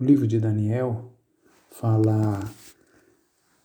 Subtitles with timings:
[0.00, 1.12] O livro de Daniel
[1.68, 2.40] fala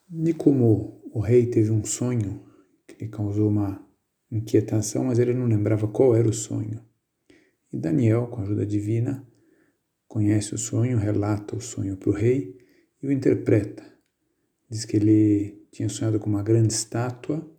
[0.09, 2.41] de como o rei teve um sonho
[2.85, 3.81] que lhe causou uma
[4.29, 6.81] inquietação, mas ele não lembrava qual era o sonho.
[7.71, 9.25] E Daniel, com a ajuda divina,
[10.09, 12.57] conhece o sonho, relata o sonho para o rei
[13.01, 13.85] e o interpreta.
[14.69, 17.49] Diz que ele tinha sonhado com uma grande estátua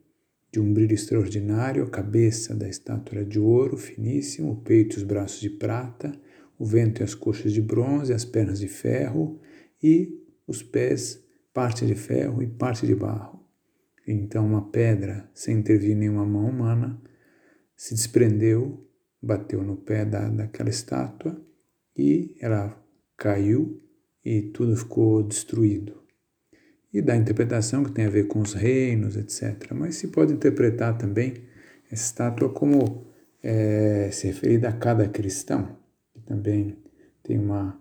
[0.52, 4.98] de um brilho extraordinário, a cabeça da estátua era de ouro finíssimo, o peito e
[4.98, 6.12] os braços de prata,
[6.59, 9.41] o vento e as coxas de bronze, as pernas de ferro
[9.83, 13.45] e os pés, parte de ferro e parte de barro.
[14.06, 17.01] Então uma pedra, sem intervir nenhuma mão humana,
[17.74, 18.87] se desprendeu,
[19.20, 21.41] bateu no pé da, daquela estátua
[21.96, 22.80] e ela
[23.16, 23.82] caiu
[24.24, 26.02] e tudo ficou destruído.
[26.93, 29.73] E da interpretação que tem a ver com os reinos, etc.
[29.74, 31.34] Mas se pode interpretar também
[31.91, 33.07] essa estátua como
[33.43, 35.77] é, se referida a cada cristão
[36.27, 36.77] também
[37.23, 37.80] tem uma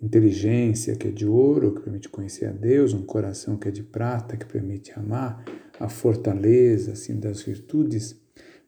[0.00, 3.82] inteligência que é de ouro, que permite conhecer a Deus, um coração que é de
[3.82, 5.44] prata, que permite amar,
[5.78, 8.20] a fortaleza assim das virtudes,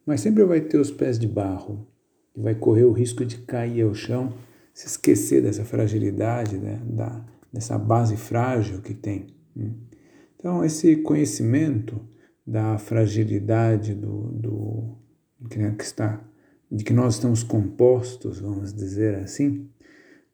[0.07, 1.87] mas sempre vai ter os pés de barro,
[2.37, 4.33] e vai correr o risco de cair ao chão,
[4.73, 9.29] se esquecer dessa fragilidade, né, da, dessa base frágil que tem.
[9.55, 9.73] Né.
[10.37, 12.01] Então, esse conhecimento
[12.47, 14.99] da fragilidade do, do
[15.49, 16.23] que está
[16.71, 19.69] de que nós estamos compostos, vamos dizer assim,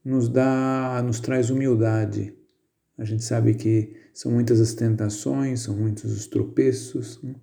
[0.04, 2.34] nos dá, nos traz humildade.
[2.96, 7.34] A gente sabe que são muitas as tentações, são muitos os tropeços, né?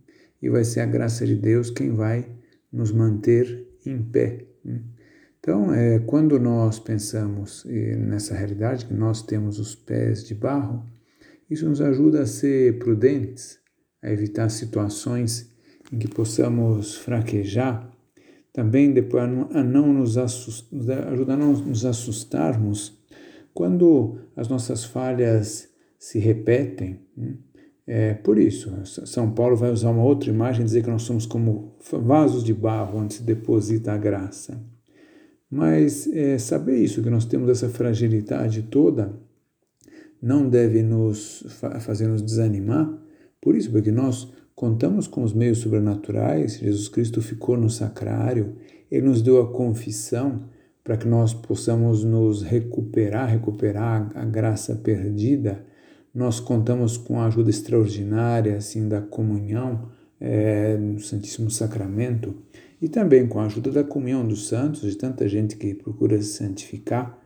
[0.41, 2.30] e vai ser a graça de Deus quem vai
[2.71, 4.45] nos manter em pé.
[4.63, 4.81] Né?
[5.39, 10.85] Então, é, quando nós pensamos nessa realidade, que nós temos os pés de barro,
[11.49, 13.58] isso nos ajuda a ser prudentes,
[14.02, 15.49] a evitar situações
[15.91, 17.89] em que possamos fraquejar
[18.58, 22.97] também depois a não nos assustar, ajudar a não nos assustarmos
[23.53, 27.02] quando as nossas falhas se repetem.
[27.16, 27.36] Né?
[27.86, 28.73] É por isso,
[29.05, 32.98] São Paulo vai usar uma outra imagem, dizer que nós somos como vasos de barro
[32.98, 34.59] onde se deposita a graça.
[35.52, 39.14] Mas é, saber isso, que nós temos essa fragilidade toda,
[40.20, 41.45] não deve nos
[41.82, 42.92] fazer nos desanimar,
[43.39, 48.56] por isso, porque nós Contamos com os meios sobrenaturais, Jesus Cristo ficou no sacrário,
[48.90, 50.45] ele nos deu a confissão
[50.84, 55.64] para que nós possamos nos recuperar, recuperar a graça perdida.
[56.12, 62.34] Nós contamos com a ajuda extraordinária assim da comunhão é, no Santíssimo Sacramento
[62.82, 66.34] e também com a ajuda da comunhão dos santos, de tanta gente que procura se
[66.34, 67.22] santificar.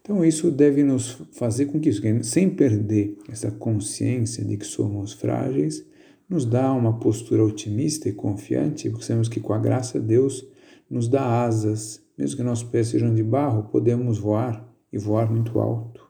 [0.00, 1.92] Então isso deve nos fazer com que,
[2.22, 5.84] sem perder essa consciência de que somos frágeis,
[6.30, 10.46] nos dá uma postura otimista e confiante, porque sabemos que com a graça Deus
[10.88, 15.58] nos dá asas, mesmo que nossos pés sejam de barro, podemos voar e voar muito
[15.58, 16.09] alto.